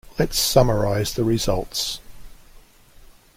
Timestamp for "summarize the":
0.39-1.23